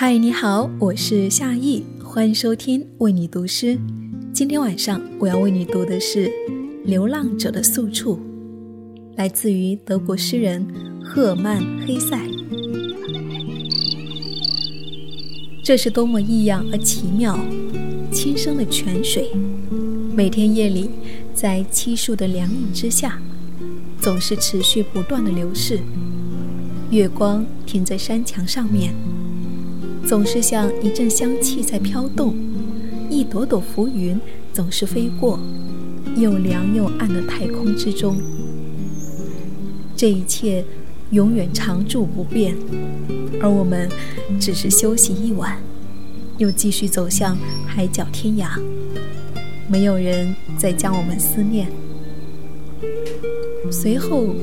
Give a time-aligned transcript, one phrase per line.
[0.00, 3.76] 嗨，你好，我是夏意，欢迎收听为你读诗。
[4.32, 6.28] 今天晚上我要为你读的是
[6.84, 8.14] 《流浪者的宿处》，
[9.16, 10.64] 来自于德国诗人
[11.02, 12.16] 赫曼·黑塞。
[15.64, 17.36] 这是多么异样而奇妙、
[18.12, 19.32] 轻声的泉水，
[20.14, 20.90] 每天夜里
[21.34, 23.20] 在漆树的凉影之下，
[24.00, 25.80] 总是持续不断的流逝。
[26.92, 28.94] 月光停在山墙上面。
[30.08, 32.34] 总是像一阵香气在飘动，
[33.10, 34.18] 一朵朵浮云
[34.54, 35.38] 总是飞过
[36.16, 38.16] 又凉又暗的太空之中。
[39.94, 40.64] 这一切
[41.10, 42.56] 永远常驻不变，
[43.42, 43.86] 而我们
[44.40, 45.58] 只是休息一晚，
[46.38, 47.36] 又继续走向
[47.66, 48.58] 海角天涯。
[49.68, 51.70] 没有人再将我们思念。
[53.70, 54.34] 随后，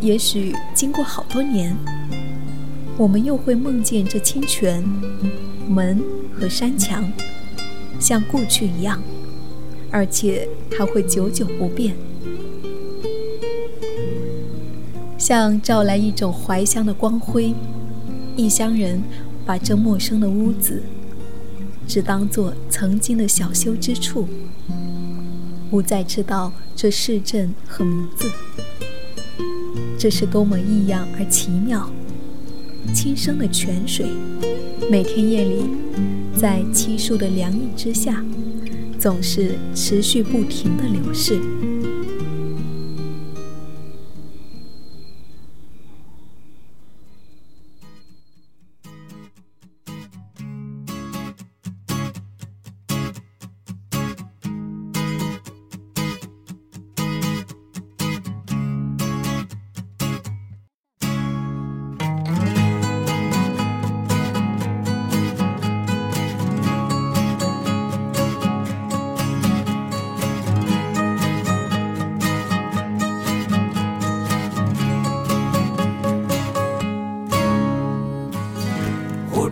[0.00, 1.76] 也许经过好多年。
[2.98, 4.82] 我们又会梦见这清泉、
[5.68, 7.04] 门和山墙，
[8.00, 9.02] 像过去一样，
[9.90, 10.48] 而且
[10.78, 11.94] 还会久久不变，
[15.18, 17.54] 像照来一种怀乡的光辉。
[18.34, 19.02] 异乡人
[19.44, 20.82] 把这陌生的屋子，
[21.86, 24.26] 只当作曾经的小休之处，
[25.70, 28.30] 不再知道这市镇和名字。
[29.98, 31.90] 这是多么异样而奇妙！
[32.92, 34.06] 清声的泉水，
[34.90, 35.64] 每天夜里，
[36.36, 38.24] 在漆树的凉意之下，
[38.98, 41.38] 总是持续不停的流逝。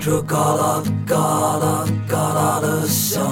[0.04, 3.22] 这嘎啦嘎啦嘎啦的响，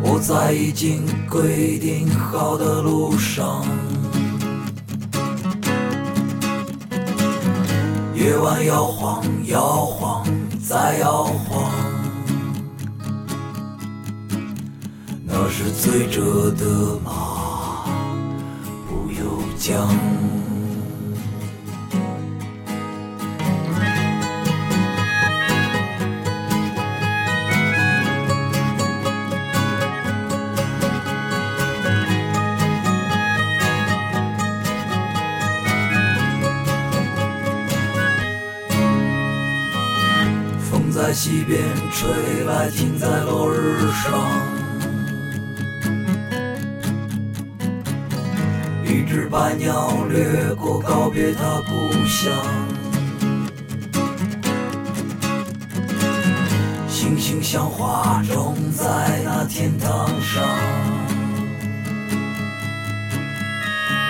[0.00, 3.64] 我在已经规定好的路上。
[8.14, 10.24] 夜晚摇晃摇晃
[10.62, 11.68] 再摇晃，
[15.24, 17.82] 那是醉着的马，
[18.86, 20.43] 不由缰。
[41.06, 41.60] 在西边
[41.92, 44.26] 吹来，停在落日上。
[48.86, 52.32] 一只白鸟掠过，告别它故乡。
[56.88, 60.42] 星星像花种在那天堂上，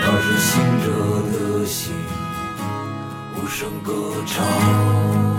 [0.01, 1.93] 那是醒着的心，
[3.35, 3.93] 无声歌
[4.25, 5.34] 唱。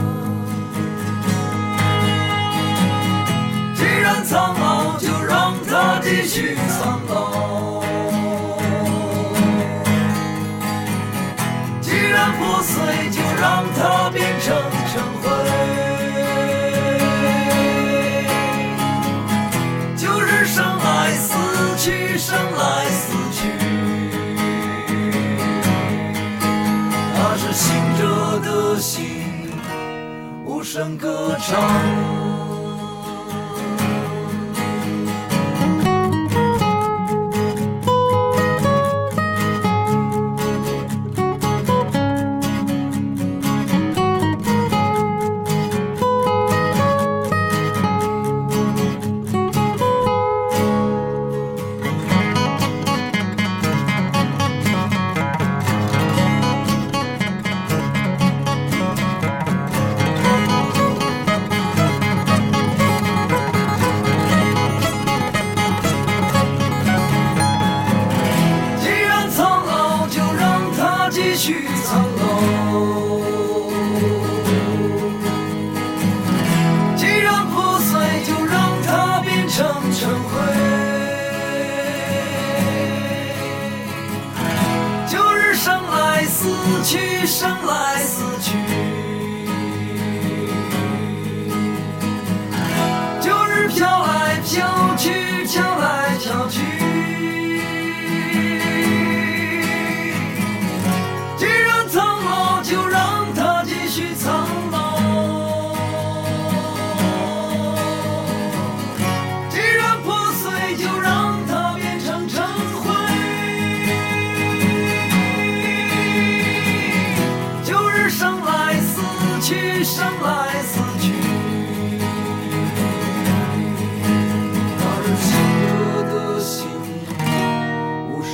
[4.28, 7.84] 苍老，就让它继续苍老；
[11.80, 14.56] 既然破碎，就让它变成
[14.91, 15.30] 尘灰。
[19.96, 21.38] 就是生来死
[21.78, 23.47] 去，生来死去，
[27.14, 29.22] 那是醒着的心，
[30.44, 32.34] 无声歌唱。
[71.37, 72.22] 去苍老，
[76.96, 80.32] 既然破碎，就让它变成尘灰。
[85.08, 86.47] 旧日生来，死
[86.84, 87.84] 去生来。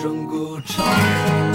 [0.02, 1.51] 生歌唱